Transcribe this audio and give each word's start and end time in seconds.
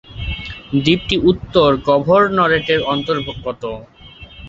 দ্বীপটি 0.77 1.15
উত্তর 1.31 1.69
গভর্নরেটের 1.87 2.79
অন্তর্গত। 2.85 3.63